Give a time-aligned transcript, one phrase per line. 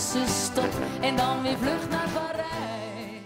[0.00, 0.70] tussenstop.
[1.00, 3.22] En dan weer vlucht naar Parijs.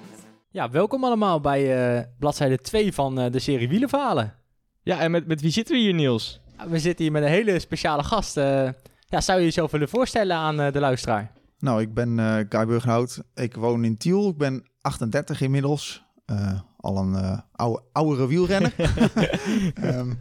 [0.51, 4.35] Ja, welkom allemaal bij eh, bladzijde 2 van eh, de serie Wielerverhalen.
[4.83, 6.41] Ja, en met, met wie zitten we hier, Niels?
[6.69, 8.37] We zitten hier met een hele speciale gast.
[8.37, 8.69] eh.
[9.09, 11.33] ja, zou je jezelf willen voorstellen aan eh, de luisteraar?
[11.59, 13.23] Nou, ik ben eh Guy Burgenhout.
[13.35, 14.29] Ik woon in Tiel.
[14.29, 16.05] Ik ben 38 inmiddels.
[16.27, 18.75] Eh, al een eh oude, oudere wielrenner.
[19.75, 20.13] Ehm,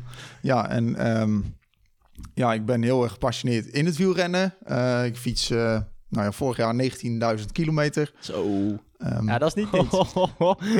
[0.41, 1.39] ja, en ehm,
[2.33, 4.53] ja, ik ben heel erg gepassioneerd in het wielrennen.
[4.63, 5.79] Eh, ik fiets eh,
[6.13, 6.75] nou ja, vorig jaar
[7.39, 8.13] 19.000 kilometer.
[8.19, 8.45] Zo.
[8.97, 9.97] Ehm, Ja, dat is niet niks.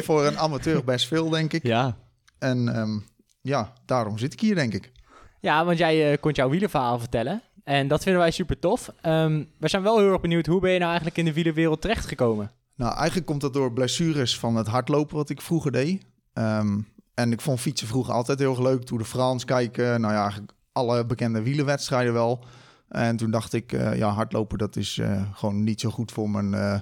[0.06, 1.64] Voor een amateur best veel, denk ik.
[1.64, 1.98] ja.
[2.40, 3.00] En ehm,
[3.42, 4.92] ja, daarom zit ik hier, denk ik.
[5.40, 7.42] Ja, want jij eh, kon jouw wielerverhaal vertellen.
[7.64, 8.94] En dat vinden wij super tof.
[9.02, 11.82] Ehm, we zijn wel heel erg benieuwd, hoe ben je nou eigenlijk in de wielerwereld
[11.82, 12.52] terechtgekomen?
[12.76, 16.06] Nou, eigenlijk komt dat door blessures van het hardlopen wat ik vroeger deed.
[16.34, 16.80] Ehm,
[17.14, 18.84] en ik vond fietsen vroeger altijd heel erg leuk.
[18.84, 22.46] Tour de France kijken, nou ja, eigenlijk alle bekende wielerwedstrijden wel.
[22.94, 26.30] En toen dacht ik, eh, ja, hardlopen dat is eh, gewoon niet zo goed voor
[26.30, 26.80] mijn, eh,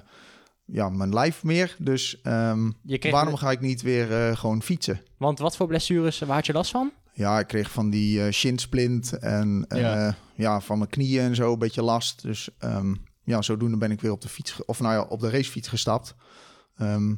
[0.64, 1.76] ja, mijn lijf meer.
[1.78, 5.00] Dus ehm, Je kreeg waarom ga ik niet weer eh, gewoon fietsen?
[5.18, 6.92] Want wat voor blessures, waar had je last van?
[7.12, 10.14] Ja, ik kreeg van die eh shinsplint en eh, Ja.
[10.34, 10.60] ja.
[10.60, 12.22] van mijn knieën en zo een beetje last.
[12.22, 15.30] Dus ehm, ja, zodoende ben ik weer op de fiets, of nou ja, op de
[15.30, 16.14] racefiets gestapt.
[16.76, 17.14] Ehm,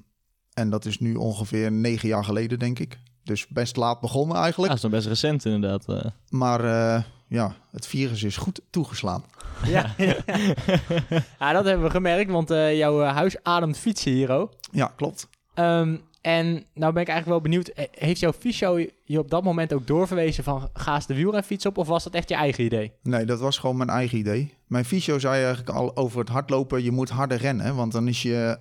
[0.52, 2.98] en dat is nu ongeveer negen jaar geleden, denk ik.
[3.22, 4.68] Dus best laat begonnen Ja, eigenlijk.
[4.72, 5.88] dat is nog best recent inderdaad.
[5.88, 6.10] eh.
[6.28, 9.24] Maar eh, ja, het virus is goed toegeslaan.
[9.66, 9.94] Ja,
[11.38, 14.52] ja dat hebben we gemerkt, want eh, jouw eh, huis ademt fietsen hier ook.
[14.70, 15.28] Ja, klopt.
[15.54, 19.42] Ehm, en nou ben ik eigenlijk wel benieuwd, eh, heeft jouw fysio je op dat
[19.42, 22.64] moment ook doorverwezen van ga eens de wielrenfiets op of was dat echt je eigen
[22.64, 22.92] idee?
[23.02, 24.54] Nee, dat was gewoon mijn eigen idee.
[24.66, 27.76] Mijn fysio zei eigenlijk al over het hardlopen, je moet harder rennen.
[27.76, 28.58] Want dan is je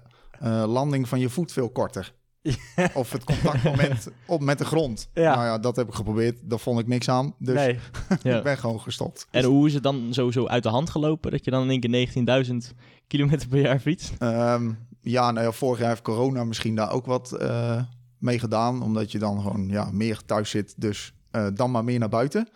[0.66, 2.14] landing van je voet veel korter.
[2.94, 5.10] Of het contactmoment op met de grond.
[5.14, 5.36] Ja.
[5.36, 6.40] Nou ja, dat heb ik geprobeerd.
[6.44, 7.36] Daar vond ik niks aan.
[7.40, 7.80] Dus nee.
[8.24, 8.38] Ja.
[8.38, 9.28] ik ben gewoon gestopt.
[9.32, 11.32] En hoe is het dan sowieso uit de hand gelopen?
[11.32, 12.76] Dat je dan in één keer 19.000
[13.08, 14.14] kilometer per jaar fietst?
[14.20, 14.72] Ehm,
[15.02, 17.82] ja, nou ja, vorig jaar heeft corona misschien daar ook wat eh
[18.24, 18.82] mee gedaan.
[18.82, 20.74] Omdat je dan gewoon ja, meer thuis zit.
[20.78, 22.50] Dus eh, dan maar meer naar buiten.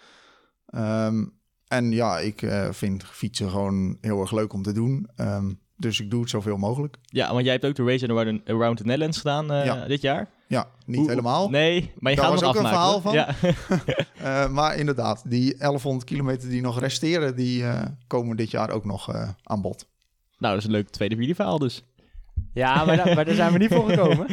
[0.66, 1.26] Ehm,
[1.68, 5.10] en ja, ik eh, vind fietsen gewoon heel erg leuk om te doen.
[5.16, 6.98] Ehm, dus ik doe het zoveel mogelijk.
[7.02, 9.86] Ja, want jij hebt ook de Race Around, Around the Netherlands gedaan eh, Ja.
[9.88, 10.30] dit jaar.
[10.48, 11.50] Ja, niet Hoe- helemaal.
[11.50, 13.14] Nee, maar je Daar gaat was ook een verhaal hoor.
[13.14, 13.36] Ja.
[14.18, 18.86] Eh, maar inderdaad, die 1100 kilometer die nog resteren, die eh, komen dit jaar ook
[18.86, 19.88] nog eh, aan bod.
[20.38, 21.84] nou, dat is een leuk tweede wielerverhaal dus.
[22.54, 24.28] Ja, maar, daar, maar daar zijn we niet voor gekomen.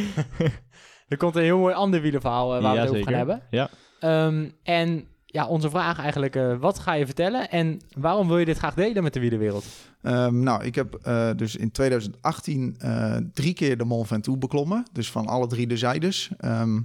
[1.09, 3.43] er komt een heel mooi ander wielerverhaal eh, waar we het over gaan hebben.
[3.51, 3.71] Ja.
[4.01, 8.45] Ehm, en ja, onze vraag eigenlijk, eh, wat ga je vertellen en waarom wil je
[8.45, 9.65] dit graag delen met de wielerwereld?
[10.03, 14.87] Ehm, nou, ik heb eh, dus in 2018 eh, drie keer de Mont Ventoux beklommen.
[14.93, 16.31] Dus van alle drie de zijdes.
[16.39, 16.81] Ehm,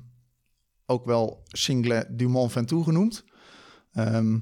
[0.85, 3.23] ook wel Single du Mont Ventoux genoemd.
[3.91, 4.39] Ehm,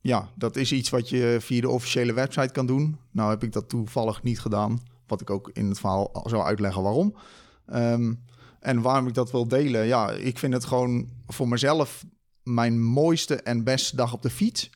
[0.00, 2.98] ja, dat is iets wat je via de officiële website kan doen.
[3.10, 4.78] Nou heb ik dat toevallig niet gedaan.
[5.06, 7.16] Wat ik ook in het verhaal al zal uitleggen waarom.
[8.60, 9.86] En waarom ik dat wil delen?
[9.86, 12.04] Ja, ik vind het gewoon voor mezelf
[12.42, 14.70] mijn mooiste en beste dag op de fiets.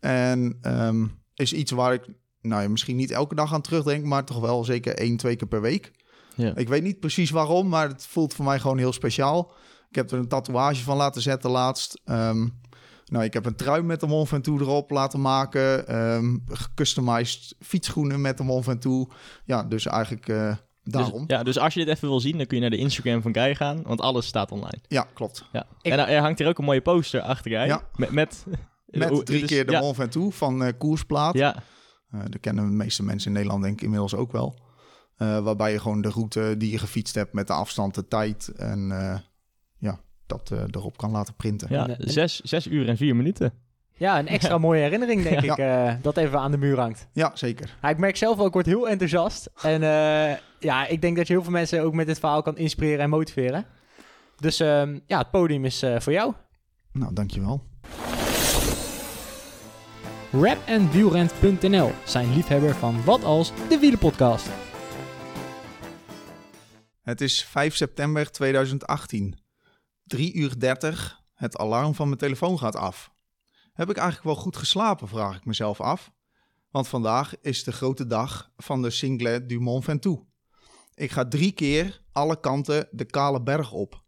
[0.00, 2.08] En ehm, is iets waar ik
[2.40, 5.48] nou ja, misschien niet elke dag aan terugdenk, maar toch wel zeker één, twee keer
[5.48, 5.92] per week.
[6.34, 6.56] Ja.
[6.56, 9.52] Ik weet niet precies waarom, maar het voelt voor mij gewoon heel speciaal.
[9.88, 12.00] Ik heb er een tatoeage van laten zetten laatst.
[12.04, 12.48] Ehm,
[13.04, 15.88] nou, ik heb een trui met de Mont Ventoux erop laten maken.
[15.88, 19.14] ehm gecustomized fietsschoenen met de Mont Ventoux.
[19.44, 21.26] Ja, dus eigenlijk eh, daarom.
[21.26, 23.22] Dus, ja, dus als je dit even wil zien, dan kun je naar de Instagram
[23.22, 24.78] van Guy gaan, want alles staat online.
[24.88, 25.44] Ja, klopt.
[25.52, 25.66] Ja.
[25.82, 27.60] Ik- En er hangt hier ook een mooie poster achter Guy.
[27.66, 27.82] Ja.
[27.96, 28.44] Met, met,
[29.24, 31.34] drie dus- keer de ja, Mont Ventoux van eh Koersplaat.
[31.34, 31.54] Ja,
[32.12, 34.58] Eh, dat kennen de meeste mensen in Nederland denk ik inmiddels ook wel.
[35.16, 38.48] Eh, waarbij je gewoon de route die je gefietst hebt met de afstand, de tijd
[38.56, 39.18] en eh,
[39.78, 41.68] ja, dat eh, erop kan laten printen.
[41.70, 43.52] ja En, zes, zes uur en vier minuten.
[43.96, 45.52] Ja, een extra mooie herinnering denk Ja.
[45.52, 47.08] ik, eh, dat even aan de muur hangt.
[47.12, 47.76] Ja, zeker.
[47.82, 49.50] Ja, ik merk zelf ook, ik word heel enthousiast.
[49.62, 52.56] En eh, ja, ik denk dat je heel veel mensen ook met dit verhaal kan
[52.56, 53.66] inspireren en motiveren.
[54.36, 56.34] Dus ehm, ja, het podium is eh, voor jou.
[56.92, 57.68] Nou, dankjewel.
[60.32, 64.48] Rapandwielrent.nl zijn liefhebber van Wat Als, de wielenpodcast.
[67.02, 69.38] Het is 5 september 2018.
[70.04, 71.22] 3 uur 30.
[71.34, 73.12] Het alarm van mijn telefoon gaat af.
[73.72, 76.12] Heb ik eigenlijk wel goed geslapen, vraag ik mezelf af.
[76.70, 80.29] Want vandaag is de grote dag van de Singlet du Mont Ventoux.
[81.00, 84.02] Ik ga drie keer alle kanten de kale berg op.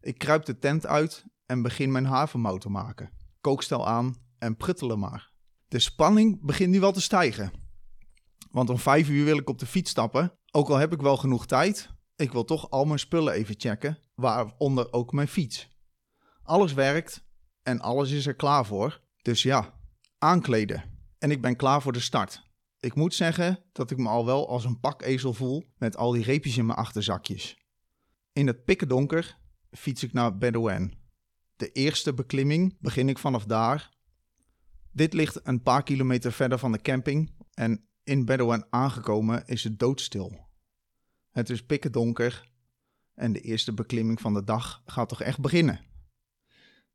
[0.00, 3.10] Ik kruip de tent uit en begin mijn havermout te maken.
[3.40, 5.32] Kookstel aan en pruttelen maar.
[5.68, 7.52] De spanning begint nu wel te stijgen.
[8.50, 10.38] Want om vijf uur wil ik op de fiets stappen.
[10.50, 13.98] Ook al heb ik wel genoeg tijd, ik wil toch al mijn spullen even checken,
[14.14, 15.68] waaronder ook mijn fiets.
[16.42, 17.24] Alles werkt
[17.62, 19.00] en alles is er klaar voor.
[19.22, 19.74] Dus ja,
[20.18, 20.84] aankleden.
[21.18, 22.51] En ik ben klaar voor de start.
[22.82, 26.24] Ik moet zeggen dat ik me al wel als een pakezel voel met al die
[26.24, 27.56] reepjes in mijn achterzakjes.
[28.32, 29.38] In het pikken donker
[29.70, 30.94] fiets ik naar Bedouin.
[31.56, 33.90] De eerste beklimming begin ik vanaf daar.
[34.92, 39.78] Dit ligt een paar kilometer verder van de camping en in Bedouin aangekomen is het
[39.78, 40.48] doodstil.
[41.30, 42.50] Het is pikken donker
[43.14, 45.80] en de eerste beklimming van de dag gaat toch echt beginnen.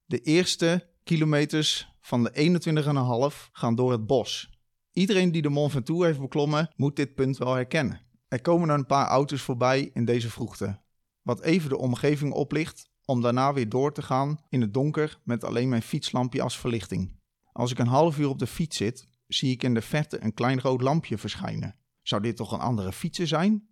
[0.05, 4.56] De eerste kilometers van de 21,5 gaan door het bos.
[4.97, 8.01] Iedereen die de Mont Ventoux heeft beklommen, moet dit punt wel herkennen.
[8.27, 10.81] Er komen een paar auto's voorbij in deze vroegte,
[11.21, 15.43] wat even de omgeving oplicht om daarna weer door te gaan in het donker met
[15.43, 17.19] alleen mijn fietslampje als verlichting.
[17.51, 20.33] Als ik een half uur op de fiets zit, zie ik in de verte een
[20.33, 21.75] klein rood lampje verschijnen.
[22.01, 23.67] Zou dit toch een andere fietser zijn?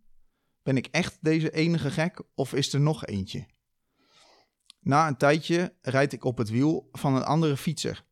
[0.63, 3.45] Ben ik echt deze enige gek of is er nog eentje?
[4.79, 8.05] Na een tijdje rijd ik op het wiel van een andere fietser.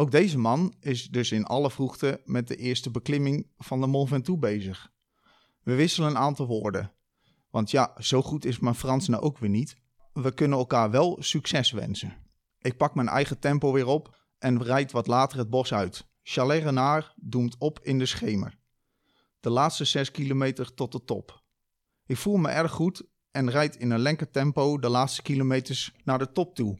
[0.00, 4.08] Ook deze man is dus in alle vroegte met de eerste beklimming van de Mont
[4.08, 4.92] Ventoux bezig.
[5.62, 6.92] We wisselen een aantal woorden.
[7.50, 9.76] Want ja, zo goed is mijn Frans nou ook weer niet.
[10.12, 12.16] We kunnen elkaar wel succes wensen.
[12.60, 16.06] Ik pak mijn eigen tempo weer op en rijd wat later het bos uit.
[16.22, 18.58] Chalet Renard doemt op in de schemer.
[19.40, 21.42] De laatste 6 kilometer tot de top.
[22.06, 26.18] Ik voel me erg goed en rijd in een lenker tempo de laatste kilometers naar
[26.18, 26.78] de top toe.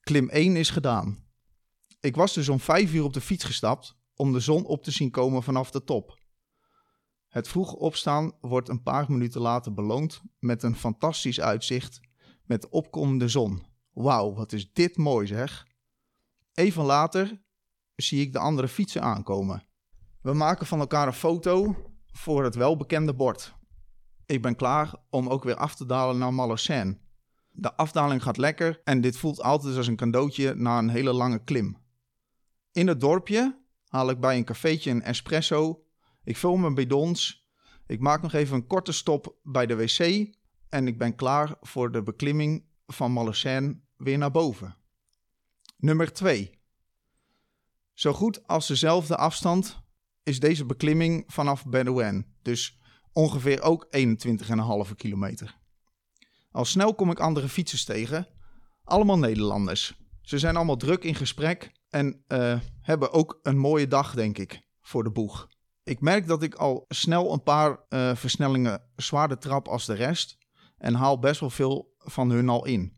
[0.00, 1.23] Klim 1 is gedaan.
[2.04, 4.90] Ik was dus om 5 uur op de fiets gestapt om de zon op te
[4.90, 6.18] zien komen vanaf de top.
[7.28, 12.00] Het vroeg opstaan wordt een paar minuten later beloond met een fantastisch uitzicht
[12.44, 13.62] met de opkomende zon.
[13.92, 15.66] Wauw, wat is dit mooi zeg.
[16.54, 17.42] Even later
[17.96, 19.66] zie ik de andere fietsen aankomen.
[20.20, 23.54] We maken van elkaar een foto voor het welbekende bord.
[24.26, 26.98] Ik ben klaar om ook weer af te dalen naar Malocène.
[27.50, 31.44] De afdaling gaat lekker en dit voelt altijd als een cadeautje na een hele lange
[31.44, 31.82] klim.
[32.74, 35.84] In het dorpje haal ik bij een cafeetje een espresso.
[36.24, 37.48] Ik vul mijn bidons.
[37.86, 40.28] Ik maak nog even een korte stop bij de wc.
[40.68, 44.76] En ik ben klaar voor de beklimming van Malocène weer naar boven.
[45.76, 46.58] Nummer 2.
[47.92, 49.82] Zo goed als dezelfde afstand
[50.22, 52.78] is deze beklimming vanaf Bedouin, dus
[53.12, 53.88] ongeveer ook
[54.88, 55.58] 21,5 kilometer.
[56.50, 58.28] Al snel kom ik andere fietsers tegen,
[58.84, 59.94] allemaal Nederlanders.
[60.22, 64.62] Ze zijn allemaal druk in gesprek en uh, hebben ook een mooie dag, denk ik,
[64.80, 65.48] voor de boeg.
[65.84, 70.38] Ik merk dat ik al snel een paar uh, versnellingen zwaarder trap als de rest
[70.78, 72.96] en haal best wel veel van hun al in.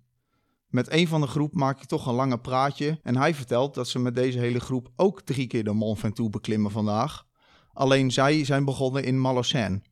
[0.66, 3.88] Met een van de groep maak ik toch een lange praatje en hij vertelt dat
[3.88, 7.26] ze met deze hele groep ook drie keer de Mont Ventoux beklimmen vandaag.
[7.72, 9.82] Alleen zij zijn begonnen in Malocène.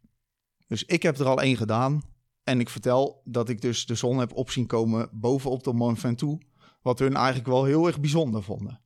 [0.66, 2.02] Dus ik heb er al één gedaan
[2.44, 6.44] en ik vertel dat ik dus de zon heb opzien komen bovenop de Mont Ventoux,
[6.82, 8.82] wat hun eigenlijk wel heel erg bijzonder vonden.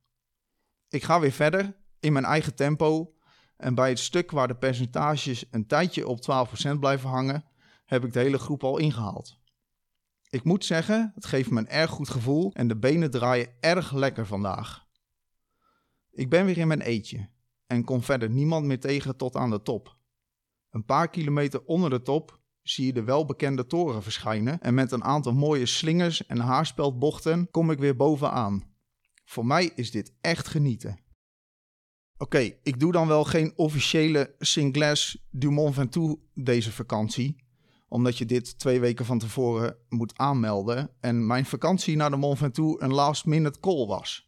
[0.89, 3.13] Ik ga weer verder in mijn eigen tempo
[3.57, 6.19] en bij het stuk waar de percentages een tijdje op
[6.75, 7.45] 12% blijven hangen,
[7.85, 9.37] heb ik de hele groep al ingehaald.
[10.29, 13.91] Ik moet zeggen, het geeft me een erg goed gevoel en de benen draaien erg
[13.91, 14.87] lekker vandaag.
[16.11, 17.29] Ik ben weer in mijn eetje
[17.67, 19.97] en kom verder niemand meer tegen tot aan de top.
[20.69, 25.03] Een paar kilometer onder de top zie je de welbekende toren verschijnen en met een
[25.03, 28.63] aantal mooie slingers en haarspeldbochten kom ik weer bovenaan.
[29.29, 30.99] Voor mij is dit echt genieten.
[32.17, 37.43] Oké, ik doe dan wel geen officiële Singles du Mont Ventoux deze vakantie,
[37.87, 42.37] omdat je dit twee weken van tevoren moet aanmelden en mijn vakantie naar de Mont
[42.37, 44.25] Ventoux een last minute call was.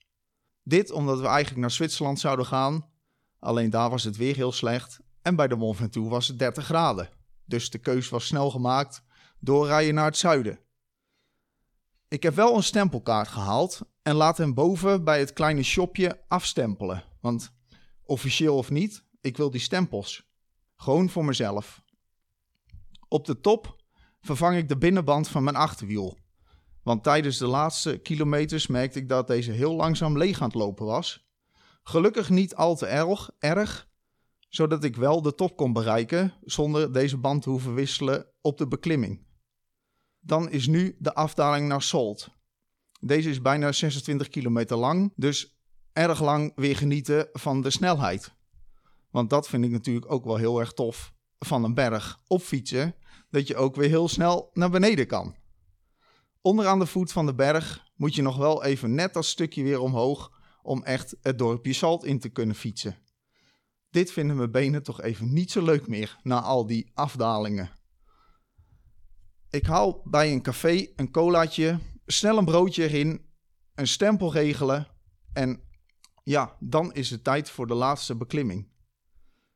[0.64, 2.90] Dit omdat we eigenlijk naar Zwitserland zouden gaan,
[3.40, 6.66] alleen daar was het weer heel slecht en bij de Mont Ventoux was het 30
[6.66, 7.10] graden.
[7.46, 9.04] Dus de keus was snel gemaakt,
[9.40, 10.60] doorrijden naar het zuiden.
[12.12, 17.04] Ik heb wel een stempelkaart gehaald en laat hem boven bij het kleine shopje afstempelen.
[17.22, 17.54] Want
[18.06, 20.30] officieel of niet, ik wil die stempels.
[20.76, 21.82] Gewoon voor mezelf.
[23.08, 23.76] Op de top
[24.22, 26.18] vervang ik de binnenband van mijn achterwiel.
[26.84, 30.86] Want tijdens de laatste kilometers merkte ik dat deze heel langzaam leeg aan het lopen
[30.86, 31.30] was.
[31.84, 33.88] Gelukkig niet al te erg, erg
[34.50, 38.68] zodat ik wel de top kon bereiken zonder deze band te hoeven wisselen op de
[38.68, 39.30] beklimming.
[40.22, 42.30] Dan is nu de afdaling naar Salt.
[43.00, 45.60] Deze is bijna 26 kilometer lang, dus
[45.94, 48.34] erg lang weer genieten van de snelheid.
[49.10, 52.96] Want dat vind ik natuurlijk ook wel heel erg tof van een berg op fietsen.
[53.30, 55.36] Dat je ook weer heel snel naar beneden kan.
[56.42, 59.80] Onderaan de voet van de berg moet je nog wel even net dat stukje weer
[59.80, 62.98] omhoog om echt het dorpje Salt in te kunnen fietsen.
[63.90, 67.72] Dit vinden mijn benen toch even niet zo leuk meer na al die afdalingen.
[69.52, 73.26] Ik haal bij een café een colaatje, snel een broodje erin,
[73.76, 74.88] een stempel regelen
[75.34, 75.64] en
[76.24, 78.70] ja, dan is het tijd voor de laatste beklimming.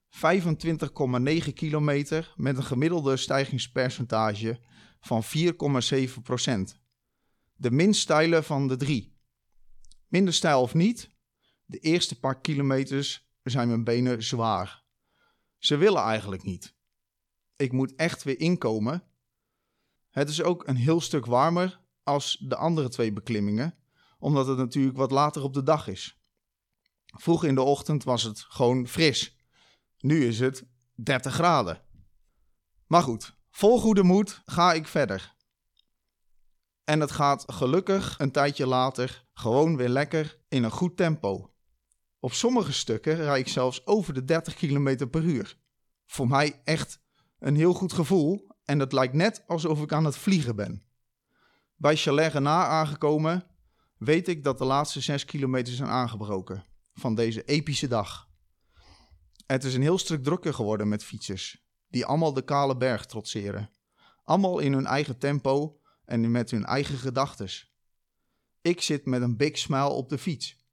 [0.09, 4.59] 25,9 kilometer met een gemiddelde stijgingspercentage
[4.99, 6.79] van 4,7 procent.
[7.53, 9.17] De minst steile van de drie.
[10.07, 11.09] Minder stijl of niet,
[11.65, 14.83] de eerste paar kilometers zijn mijn benen zwaar.
[15.57, 16.75] Ze willen eigenlijk niet.
[17.55, 19.03] Ik moet echt weer inkomen.
[20.15, 23.77] Het is ook een heel stuk warmer als de andere twee beklimmingen,
[24.19, 26.19] omdat het natuurlijk wat later op de dag is.
[27.05, 29.37] Vroeg in de ochtend was het gewoon fris.
[29.99, 31.81] Nu is het 30 graden.
[32.87, 35.35] Maar goed, vol goede moed ga ik verder.
[36.83, 41.53] En het gaat gelukkig een tijdje later gewoon weer lekker in een goed tempo.
[42.19, 45.57] Op sommige stukken rijd ik zelfs over de 30 km per uur.
[46.05, 46.99] Voor mij echt
[47.39, 50.83] een heel goed gevoel en het lijkt net alsof ik aan het vliegen ben.
[51.75, 53.43] Bij Chalet Renard aangekomen
[53.97, 58.29] weet ik dat de laatste 6 kilometer zijn aangebroken van deze epische dag.
[59.45, 63.69] Het is een heel stuk drukker geworden met fietsers, die allemaal de kale berg trotseren.
[64.23, 67.73] Allemaal in hun eigen tempo en met hun eigen gedachtes.
[68.61, 70.63] Ik zit met een big smile op de fiets.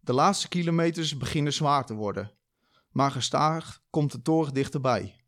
[0.00, 2.32] De laatste kilometers beginnen zwaar te worden,
[2.90, 5.19] maar gestaag komt de toren dichterbij.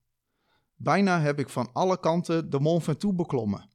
[0.83, 3.71] Bijna heb ik van alle kanten de Mont Ventoux beklommen.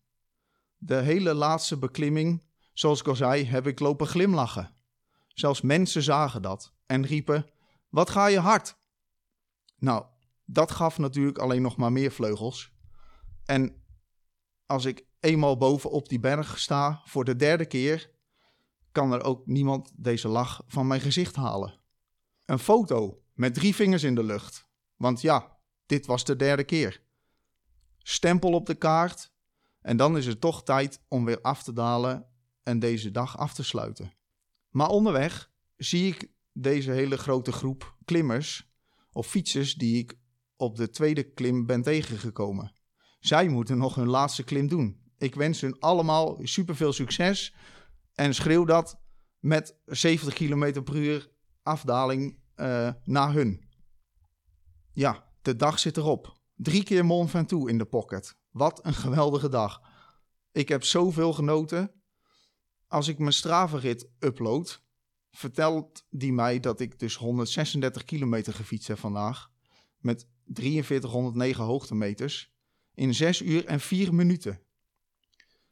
[0.77, 4.75] De hele laatste beklimming, zoals ik al zei, heb ik lopen glimlachen.
[5.27, 7.49] Zelfs mensen zagen dat en riepen:
[7.89, 8.77] Wat ga je hard?
[9.77, 10.05] Nou,
[10.45, 12.71] dat gaf natuurlijk alleen nog maar meer vleugels.
[13.45, 13.83] En
[14.65, 18.11] als ik eenmaal boven op die berg sta voor de derde keer,
[18.91, 21.79] kan er ook niemand deze lach van mijn gezicht halen.
[22.45, 24.67] Een foto met drie vingers in de lucht.
[24.95, 25.56] Want ja,
[25.87, 27.01] dit was de derde keer.
[27.97, 29.31] Stempel op de kaart.
[29.81, 32.25] En dan is het toch tijd om weer af te dalen
[32.63, 34.13] en deze dag af te sluiten.
[34.69, 38.71] Maar onderweg zie ik deze hele grote groep klimmers
[39.11, 40.17] of fietsers die ik
[40.55, 42.71] op de tweede klim ben tegengekomen.
[43.19, 45.01] Zij moeten nog hun laatste klim doen.
[45.17, 47.55] Ik wens hun allemaal superveel succes
[48.13, 48.99] en schreeuw dat
[49.39, 51.29] met 70 km per uur
[51.63, 53.69] afdaling uh, naar hun.
[54.91, 56.37] Ja, de dag zit erop.
[56.55, 58.37] Drie keer Mont Ventoux in de pocket.
[58.51, 59.81] Wat een geweldige dag.
[60.51, 61.91] Ik heb zoveel genoten.
[62.87, 64.81] Als ik mijn Strava-rit upload,
[65.31, 69.49] vertelt die mij dat ik dus 136 kilometer gefietst heb vandaag.
[69.97, 72.51] Met 4309 hoogtemeters.
[72.93, 74.61] In 6 uur en 4 minuten.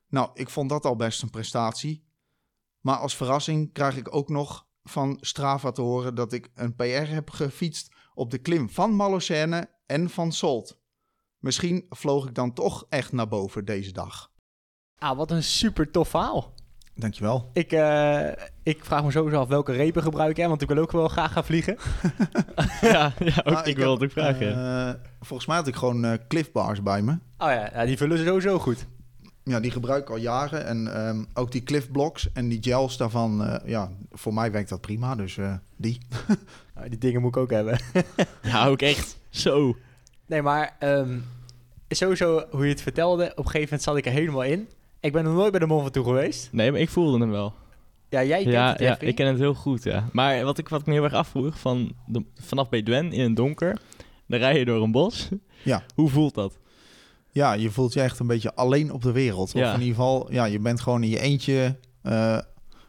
[0.07, 2.03] Nou, ik vond dat al best een prestatie.
[2.79, 6.83] Maar als verrassing krijg ik ook nog van Strava te horen dat ik een PR
[6.85, 10.79] heb gefietst op de klim van Malocène en van Solt.
[11.39, 14.31] Misschien vloog ik dan toch echt naar boven deze dag.
[14.97, 16.53] Ah, wat een super tof verhaal.
[16.97, 17.49] Dankjewel.
[17.53, 18.27] Ik, uh,
[18.63, 21.31] ik vraag me sowieso af welke repen gebruik jij, want ik wil ook wel graag
[21.31, 21.77] gaan vliegen.
[22.81, 24.47] ja, ja ook, nou, ik, wil het ook vragen.
[24.47, 27.11] Uh, volgens mij had ik gewoon uh, Cliff Bars bij me.
[27.11, 27.17] Oh
[27.49, 28.87] ja, ja, die vullen sowieso goed.
[29.45, 30.65] Ja, die gebruik ik al jaren.
[30.65, 34.81] En um, ook die Cliff Blocks en die gels daarvan, ja, voor mij werkt dat
[34.81, 35.15] prima.
[35.15, 35.37] Dus
[35.75, 35.97] die.
[36.75, 37.79] nou, die dingen moet ik ook hebben.
[38.41, 39.17] ja, ook echt.
[39.29, 39.75] Zo.
[40.25, 41.23] Nee, maar um,
[41.89, 44.67] sowieso hoe je het vertelde, op een gegeven moment zat ik er helemaal in.
[44.99, 46.49] Ik ben nog nooit bij de Mont Ventoux geweest.
[46.51, 47.53] Nee, maar ik voelde hem wel.
[48.09, 50.09] Ja, jij kent ja, het, Ja, ik ken het heel goed, ja.
[50.11, 53.35] Maar wat ik, wat ik me heel erg afvroeg, van de, vanaf Bedouin in het
[53.35, 53.79] donker,
[54.27, 55.29] dan rij je door een bos.
[55.63, 55.83] Ja.
[55.95, 56.57] Hoe voelt dat?
[57.35, 59.51] Ja, je voelt je echt een beetje alleen op de wereld.
[59.51, 59.67] Ja.
[59.67, 61.75] Of in ieder geval, ja, je bent gewoon in je eentje.
[62.03, 62.39] Uh,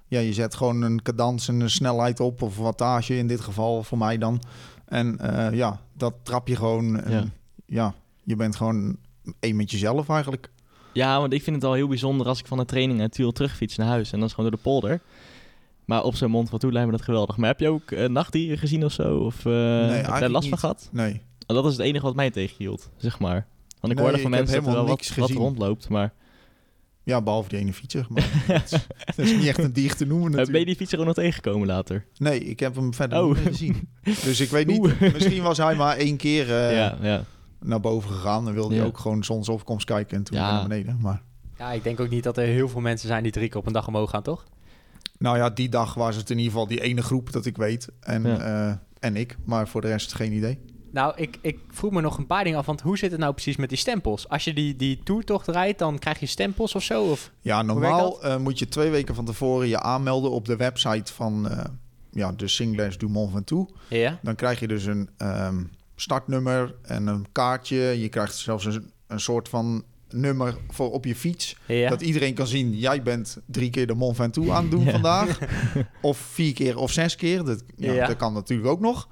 [0.06, 3.82] ja, je zet gewoon een cadans en een snelheid op, of wattage in dit geval
[3.82, 4.42] voor mij dan.
[4.84, 7.00] En uh, ja, dat trap je gewoon.
[7.00, 7.24] En, Ja.
[7.66, 8.96] ja, je bent gewoon
[9.40, 10.50] één met jezelf eigenlijk.
[10.92, 13.32] Ja, want ik vind het al heel bijzonder als ik van de training en Tiel
[13.32, 14.12] terugfiets naar huis.
[14.12, 15.00] En dat is gewoon door de polder.
[15.84, 17.36] Maar op zo'n mond van toe lijkt me dat geweldig.
[17.36, 19.16] Maar heb je ook uh, nachtdieren gezien of zo?
[19.18, 20.88] Of uh, heb je daar last van gehad?
[20.92, 21.20] Nee.
[21.46, 23.46] Dat is het enige wat mij tegenhield, zeg maar.
[23.80, 25.26] Want ik Nee, hoorde van ik heb mensen dat er helemaal wel niks wat, wat
[25.26, 25.42] gezien.
[25.42, 25.88] rondloopt.
[25.88, 26.12] Maar
[27.02, 28.06] Ja, behalve die ene fietser.
[28.08, 28.70] Maar dat, is,
[29.16, 30.66] dat is niet echt een dier te noemen uh, ben je natuurlijk.
[30.66, 32.04] die fietser ook nog tegengekomen later?
[32.18, 33.26] Nee, ik heb hem verder Oh.
[33.28, 33.88] niet meer gezien.
[34.02, 35.00] Dus ik weet niet, Oeh.
[35.14, 37.24] misschien was hij maar één keer eh, ja, ja.
[37.60, 38.44] naar boven gegaan.
[38.44, 38.80] Dan wilde Ja.
[38.80, 40.98] hij ook gewoon zonsopkomst kijken en toen naar beneden.
[41.00, 41.22] Maar
[41.58, 43.66] Ja, ik denk ook niet dat er heel veel mensen zijn die drie keer op
[43.66, 44.44] een dag omhoog gaan, toch?
[45.18, 47.88] nou ja, die dag was het in ieder geval die ene groep dat ik weet.
[48.00, 48.38] En Ja.
[48.38, 49.36] eh, en ik.
[49.44, 50.58] Maar voor de rest geen idee.
[50.90, 52.66] Nou, ik, ik vroeg me nog een paar dingen af.
[52.66, 54.28] Want hoe zit het nou precies met die stempels?
[54.28, 57.02] Als je die, die toertocht rijdt, dan krijg je stempels of zo?
[57.02, 57.30] Of?
[57.40, 61.48] Ja, normaal eh, moet je twee weken van tevoren je aanmelden op de website van
[61.50, 61.64] eh,
[62.10, 63.72] ja, de Singles du Mont Ventoux.
[63.88, 64.18] Ja?
[64.22, 65.62] Dan krijg je dus een ehm,
[65.96, 67.76] startnummer en een kaartje.
[67.76, 71.56] Je krijgt zelfs een, een soort van nummer voor op je fiets.
[71.66, 71.88] Ja?
[71.88, 74.90] Dat iedereen kan zien, jij bent drie keer de Mont Ventoux aan het doen Ja.
[74.90, 75.38] vandaag.
[76.02, 77.44] Of vier keer of zes keer.
[77.44, 78.06] Dat, ja, Ja.
[78.06, 79.08] dat kan natuurlijk ook nog.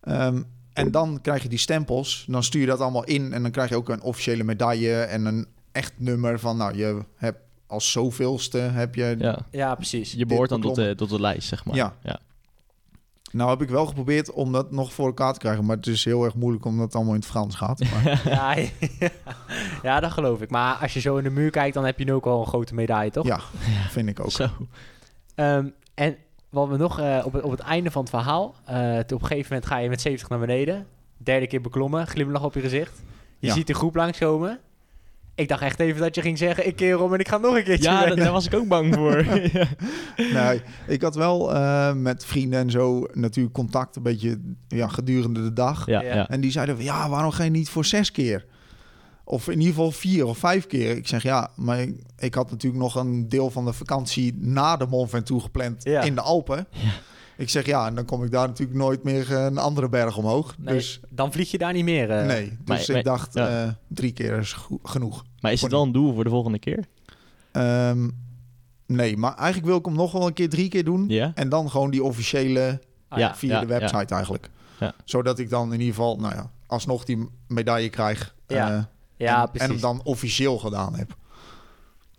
[0.00, 0.42] Ehm,
[0.78, 2.24] en dan krijg je die stempels.
[2.28, 3.32] Dan stuur je dat allemaal in.
[3.32, 6.56] En dan krijg je ook een officiële medaille en een echt nummer van...
[6.56, 9.16] Nou, je hebt als zoveelste heb je...
[9.18, 9.38] Ja.
[9.50, 10.12] ja, precies.
[10.12, 11.76] Je behoort dan tot de, tot de lijst, zeg maar.
[11.76, 11.96] Ja.
[12.02, 12.20] ja.
[13.32, 15.64] Nou heb ik wel geprobeerd om dat nog voor elkaar te krijgen.
[15.64, 17.80] Maar het is heel erg moeilijk omdat het allemaal in het Frans gaat.
[17.80, 18.56] Maar, Ja,
[19.88, 20.50] ja, dat geloof ik.
[20.50, 22.46] Maar als je zo in de muur kijkt, dan heb je nu ook al een
[22.46, 23.26] grote medaille, toch?
[23.26, 23.40] ja,
[23.90, 24.30] vind ik ook.
[24.30, 24.48] Zo.
[25.34, 26.16] Ehm, en
[26.50, 29.22] wat we nog eh, op, het, op het einde van het verhaal, eh, toen op
[29.22, 30.86] een gegeven moment ga je met 70 naar beneden,
[31.16, 33.02] derde keer beklommen, glimlach op je gezicht.
[33.38, 33.52] Je Ja.
[33.52, 34.58] ziet de groep langskomen.
[35.34, 37.56] Ik dacht echt even dat je ging zeggen, ik keer om en ik ga nog
[37.56, 39.24] een keertje Ja, daar was ik ook bang voor.
[39.52, 39.66] ja.
[40.16, 45.42] Nee, ik had wel eh, met vrienden en zo natuurlijk contact een beetje ja, gedurende
[45.42, 45.86] de dag.
[45.86, 46.14] Ja, Ja.
[46.14, 46.28] ja.
[46.28, 48.44] En die zeiden van, ja, waarom ga je niet voor zes keer?
[49.30, 50.96] Of in ieder geval vier of vijf keer.
[50.96, 54.76] Ik zeg, ja, maar ik, ik had natuurlijk nog een deel van de vakantie na
[54.76, 56.00] de Mont Ventoux gepland Ja.
[56.02, 56.66] in de Alpen.
[56.70, 56.90] Ja.
[57.36, 60.16] Ik zeg, ja, en dan kom ik daar natuurlijk nooit meer eh, een andere berg
[60.16, 60.54] omhoog.
[60.58, 62.10] Nee, Dus dan vlieg je daar niet meer.
[62.10, 62.26] eh.
[62.26, 63.62] nee, dus maar- ik maar- dacht, ja.
[63.64, 65.24] eh, drie keer is genoeg.
[65.40, 66.84] Maar is het wel een doel voor de volgende keer?
[67.52, 68.08] Ehm,
[68.86, 71.04] nee, maar eigenlijk wil ik hem nog wel een keer drie keer doen.
[71.08, 71.32] Ja?
[71.34, 73.34] En dan gewoon die officiële Ah, Ja.
[73.34, 74.50] via de website eigenlijk.
[74.80, 74.94] Ja.
[75.04, 78.34] Zodat ik dan in ieder geval, nou ja, alsnog die medaille krijg.
[78.46, 78.74] Ja.
[78.76, 78.82] eh,
[79.18, 79.66] Ja, en, precies.
[79.68, 81.16] en hem dan officieel gedaan heb.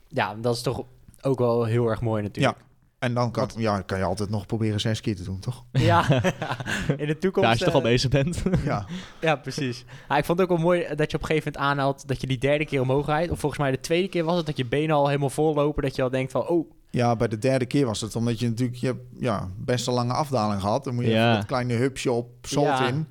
[0.07, 0.83] Ja, dat is toch
[1.21, 2.57] ook wel heel erg mooi natuurlijk.
[2.99, 5.63] En dan kan, ja, kan je altijd nog proberen zes keer te doen, toch?
[5.71, 6.05] Ja,
[6.97, 7.43] in de toekomst.
[7.45, 8.43] Ja, als je toch al eh, bezig bent.
[8.63, 8.85] Ja,
[9.21, 9.85] Ja, precies.
[10.09, 12.21] Ja, ik vond het ook wel mooi dat je op een gegeven moment aanhaalt dat
[12.21, 13.31] je die derde keer omhoog rijdt.
[13.31, 15.83] Of volgens mij de tweede keer was het dat je benen al helemaal vol lopen.
[15.83, 18.47] Dat je al denkt van, oh, ja, bij de derde keer was het omdat je
[18.47, 20.83] natuurlijk, je hebt ja, best een lange afdaling gehad.
[20.83, 21.25] Dan moet je Ja.
[21.27, 22.87] even dat kleine hupsje op zalt Ja.
[22.87, 23.07] in.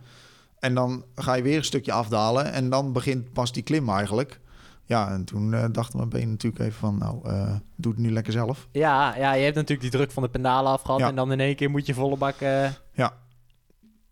[0.60, 2.52] En dan ga je weer een stukje afdalen.
[2.52, 4.40] En dan begint pas die klim eigenlijk.
[4.84, 8.10] Ja, en toen eh, dachten mijn benen natuurlijk even van, nou, eh, doe het nu
[8.12, 8.68] lekker zelf.
[8.72, 11.00] ja, ja, je hebt natuurlijk die druk van de pendalen afgehad.
[11.00, 11.08] Ja.
[11.08, 12.36] En dan in één keer moet je volle bak...
[12.40, 12.68] eh,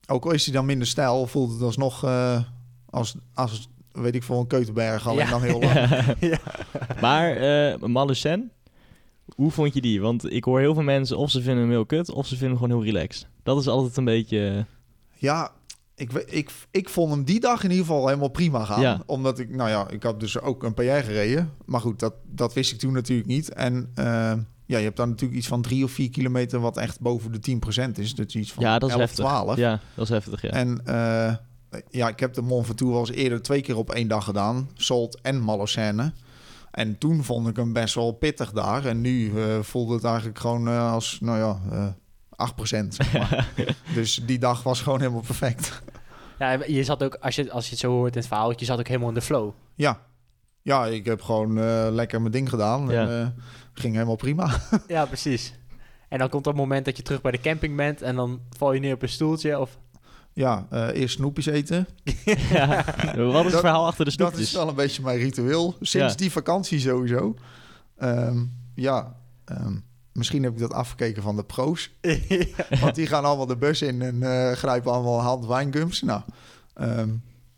[0.08, 2.40] Ook al is hij dan minder stijl, voelt het alsnog eh,
[2.90, 5.08] als, als, weet ik veel, een Keutenberg.
[5.08, 5.30] Alleen Ja.
[5.30, 5.74] dan heel lang.
[6.32, 6.38] ja.
[7.00, 7.36] Maar
[7.72, 8.50] uh, Malusen,
[9.34, 10.00] hoe vond je die?
[10.00, 12.58] Want ik hoor heel veel mensen of ze vinden hem heel kut, of ze vinden
[12.58, 13.28] hem gewoon heel relaxed.
[13.42, 14.66] Dat is altijd een beetje...
[15.14, 15.50] Ja,
[15.96, 18.80] ik, ik, ik vond hem die dag in ieder geval helemaal prima gaan.
[18.80, 19.02] Ja.
[19.06, 21.52] Omdat ik, nou ja, ik had dus ook een PR gereden.
[21.64, 23.52] Maar goed, dat, dat wist ik toen natuurlijk niet.
[23.52, 24.04] En eh,
[24.66, 27.58] ja, je hebt dan natuurlijk iets van drie of vier kilometer wat echt boven de
[27.86, 28.14] 10% is.
[28.14, 29.24] Is iets van ja, dat is 11, heftig.
[29.24, 29.56] 12.
[29.56, 30.48] Ja, dat is heftig, ja.
[30.48, 31.34] En eh,
[31.90, 34.70] ja, ik heb de Mont Ventoux wel eens eerder twee keer op één dag gedaan.
[34.74, 36.12] Salt en Malocène.
[36.70, 38.84] En toen vond ik hem best wel pittig daar.
[38.84, 41.60] En nu eh, voelde het eigenlijk gewoon als, nou ja,
[42.36, 42.88] 8%.
[42.88, 43.48] Zeg maar.
[43.94, 45.82] dus die dag was gewoon helemaal perfect.
[46.38, 48.64] ja, je zat ook, als je, als je het zo hoort in het verhaal, je
[48.64, 49.52] zat ook helemaal in de flow.
[49.74, 50.00] Ja.
[50.62, 52.88] Ja, ik heb gewoon eh, lekker mijn ding gedaan.
[52.88, 53.00] Ja.
[53.08, 54.50] En, eh, ging helemaal prima.
[54.88, 55.54] ja, precies.
[56.08, 58.72] En dan komt dat moment dat je terug bij de camping bent en dan val
[58.72, 59.78] je neer op een stoeltje of...
[60.32, 61.86] ja, eh, eerst snoepjes eten.
[62.50, 62.84] ja.
[63.16, 64.40] Wat is het Dat- verhaal achter de Dat snoepjes?
[64.48, 65.76] is wel een beetje mijn ritueel.
[65.80, 66.18] Sinds Ja.
[66.18, 67.34] die vakantie sowieso.
[67.96, 68.44] Ehm,
[68.74, 69.76] ja, ehm,
[70.16, 71.90] misschien heb ik dat afgekeken van de pro's.
[72.80, 76.02] Want die gaan allemaal de bus in en eh, grijpen allemaal handwijngums.
[76.02, 76.20] Nou,
[76.74, 77.10] ehm,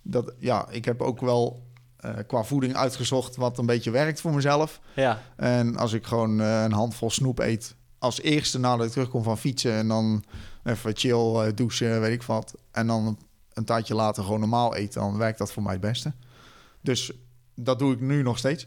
[0.03, 1.66] dat, ja, ik heb ook wel
[1.97, 4.81] eh, qua voeding uitgezocht wat een beetje werkt voor mezelf.
[4.94, 9.23] ja, En als ik gewoon eh, een handvol snoep eet als eerste nadat ik terugkom
[9.23, 10.25] van fietsen en dan
[10.64, 12.55] even chill douchen, weet ik wat.
[12.73, 13.18] En dan
[13.53, 16.12] een tijdje later gewoon normaal eten, dan werkt dat voor mij het beste.
[16.81, 17.12] Dus
[17.55, 18.66] dat doe ik nu nog steeds.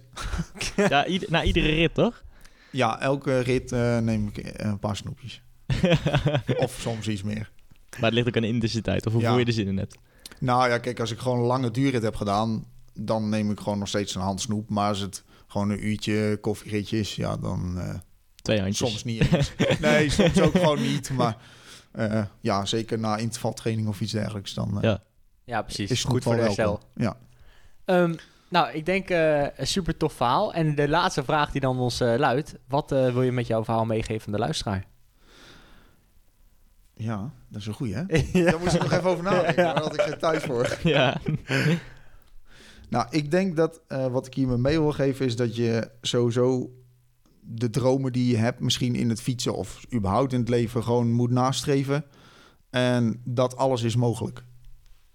[0.75, 2.23] Ja, ieder- na iedere rit, toch?
[2.71, 5.41] Ja, elke rit eh, neem ik eh, een paar snoepjes.
[6.57, 7.51] of soms iets meer.
[7.91, 9.29] Maar het ligt ook aan de intensiteit, of hoe Ja.
[9.29, 9.97] voel je er zin in hebt.
[10.39, 13.79] Nou ja, kijk, als ik gewoon een lange duurrit heb gedaan, dan neem ik gewoon
[13.79, 14.69] nog steeds een hand snoep.
[14.69, 17.95] Maar als het gewoon een uurtje koffieritje is, ja, dan eh,
[18.35, 18.89] Twee handjes.
[18.89, 19.51] soms niet eens.
[19.79, 21.09] nee, soms ook gewoon niet.
[21.09, 21.37] Maar
[21.91, 25.03] eh, ja, zeker na intervaltraining of iets dergelijks, dan eh, Ja.
[25.45, 25.91] ja precies.
[25.91, 26.81] is Goed voor de herstel.
[26.95, 27.17] Ja.
[27.85, 28.13] Ehm,
[28.51, 30.53] nou, ik denk eh, een super tof verhaal.
[30.53, 32.55] En de laatste vraag die dan ons eh, luidt.
[32.67, 34.89] Wat eh, wil je met jouw verhaal meegeven aan de luisteraar?
[36.93, 38.03] ja, dat is een goeie, hè?
[38.39, 38.51] ja.
[38.51, 39.63] Daar moest ik nog even over nadenken.
[39.63, 40.77] Daar had ik geen tijd voor.
[40.83, 41.21] Ja.
[42.89, 46.71] Nou, ik denk dat wat ik hiermee mee wil geven is dat je sowieso
[47.39, 51.11] de dromen die je hebt, misschien in het fietsen of überhaupt in het leven, gewoon
[51.11, 52.05] moet nastreven.
[52.69, 54.43] En dat alles is mogelijk.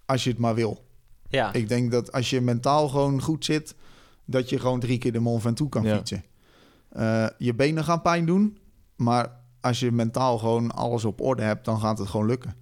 [0.05, 0.86] Als je het maar wil.
[1.29, 3.75] Ja, Ik denk dat als je mentaal gewoon goed zit,
[4.25, 5.97] dat je gewoon drie keer de Mont Ventoux kan Ja.
[5.97, 6.25] fietsen.
[6.89, 8.59] Eh, je benen gaan pijn doen,
[8.97, 12.55] maar als je mentaal gewoon alles op orde hebt, dan gaat het gewoon lukken.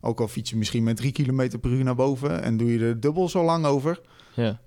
[0.00, 2.78] Ook al fiets je misschien met drie kilometer per uur naar boven en doe je
[2.78, 4.00] er dubbel zo lang over,
[4.34, 4.60] Ja.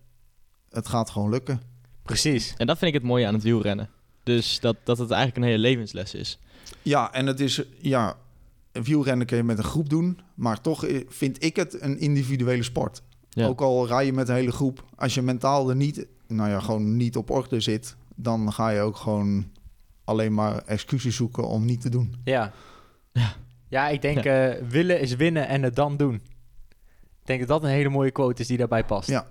[0.69, 1.61] het gaat gewoon lukken.
[2.03, 2.53] precies.
[2.57, 3.89] En dat vind ik het mooie aan het wielrennen.
[4.23, 6.39] Dus dat, dat het eigenlijk een hele levensles is.
[6.81, 8.17] Ja, en het is, ja,
[8.71, 12.63] wielrennen kun je met een groep doen, maar toch i- vind ik het een individuele
[12.63, 13.01] sport.
[13.33, 13.47] Ja.
[13.47, 16.59] Ook al rij je met een hele groep, als je mentaal er niet, nou ja,
[16.59, 19.45] gewoon niet op orde zit, dan ga je ook gewoon
[20.03, 22.15] alleen maar excuses zoeken om niet te doen.
[22.23, 22.51] Ja.
[23.11, 23.33] Ja.
[23.67, 26.13] Ja, ik denk eh, willen is winnen en het dan doen.
[27.19, 29.09] Ik denk dat dat een hele mooie quote is die daarbij past.
[29.09, 29.27] Ja.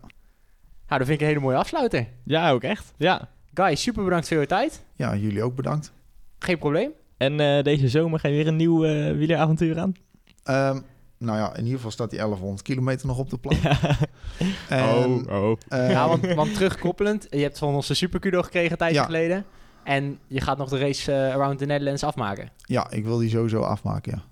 [0.86, 2.08] Nou, dat vind ik een hele mooie afsluiter.
[2.24, 2.92] Ja, ook echt.
[2.96, 3.28] Ja.
[3.54, 4.84] Guy, super bedankt voor je tijd.
[4.96, 5.92] Ja, jullie ook bedankt.
[6.38, 6.90] Geen probleem.
[7.16, 9.92] En eh, deze zomer ga je weer een nieuw eh wieleravontuur aan?
[10.42, 10.80] Ehm,
[11.22, 13.56] nou ja, in ieder geval staat die 1100 kilometer nog op de plan.
[14.68, 15.56] En, oh.
[15.68, 19.04] eh, ja, want, want terugkoppelend, je hebt van ons de Supercudo gekregen een tijdje Ja.
[19.04, 19.44] geleden.
[19.84, 22.50] En je gaat nog de race eh, Around the Netherlands afmaken.
[22.56, 24.22] ja, ik wil die sowieso afmaken, ja.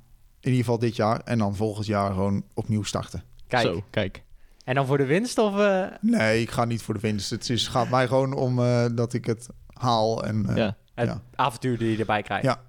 [0.40, 3.22] In ieder geval dit jaar en dan volgend jaar gewoon opnieuw starten.
[3.48, 3.66] Kijk.
[3.66, 4.22] Zo, kijk.
[4.64, 5.58] En dan voor de winst of...
[5.58, 7.30] eh, Nee, ik ga niet voor de winst.
[7.30, 10.24] Het is, gaat mij gewoon om eh, dat ik het haal.
[10.24, 10.76] En, eh, ja.
[10.94, 11.20] het Ja.
[11.34, 12.44] avontuur die je erbij krijgt.
[12.44, 12.60] Ja.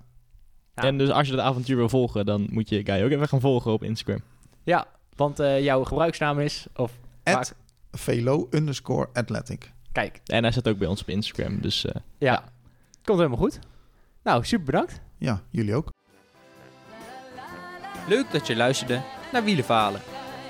[0.81, 0.87] Ja.
[0.87, 3.39] En dus als je dat avontuur wil volgen, dan moet je Guy ook even gaan
[3.39, 4.21] volgen op Instagram.
[4.63, 6.65] Ja, want eh, jouw gebruiksnaam is...
[6.75, 6.91] Of,
[7.23, 7.55] At
[7.91, 9.71] Velo underscore athletic.
[9.91, 12.43] kijk, En hij zit ook bij ons op Instagram, dus eh, ja.
[13.03, 13.59] Komt helemaal goed.
[14.23, 15.01] Nou, super bedankt.
[15.17, 15.89] Ja, jullie ook.
[18.07, 20.01] Leuk dat je luisterde naar Wielenverhalen.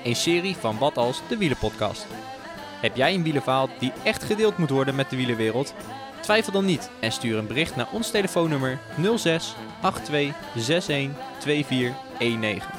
[0.04, 2.06] Een serie van Wat Als de Wielenpodcast.
[2.80, 5.74] Heb jij een wielenverhaal die echt gedeeld moet worden met de wielenwereld?
[6.22, 8.78] Twijfel dan niet en stuur een bericht naar ons telefoonnummer
[9.16, 12.70] 06 82 61 2419.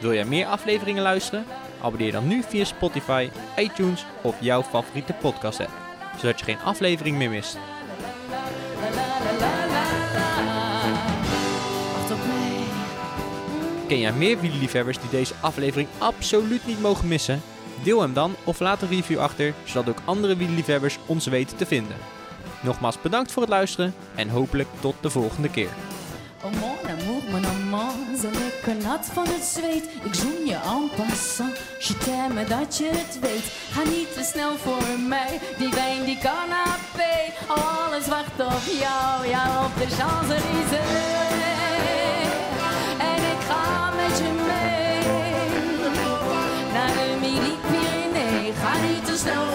[0.00, 1.44] Wil jij meer afleveringen luisteren?
[1.82, 5.70] Abonneer dan nu via Spotify, iTunes of jouw favoriete podcast app,
[6.18, 7.58] zodat je geen aflevering meer mist.
[13.86, 17.42] Ken jij meer wielerliefhebbers die deze aflevering absoluut niet mogen missen?
[17.82, 21.66] Deel hem dan of laat een review achter, zodat ook andere wielerliefhebbers ons weten te
[21.66, 21.96] vinden.
[22.62, 25.70] Nogmaals bedankt voor het luisteren en hopelijk tot de volgende keer.
[26.44, 29.84] Oh mon amour, mon amant, zo lekker nat van het zweet.
[30.04, 33.44] Ik zoen je en passant, je t'aime dat je het weet.
[33.70, 37.14] Ga niet te snel voor mij, die wijn, die canapé.
[37.46, 41.08] Alles wacht op jou, jou op de Champs-Élysées.
[42.98, 45.02] En ik ga met je mee,
[46.72, 48.54] naar de Midi-Pyrénées.
[48.62, 49.49] Ga niet te snel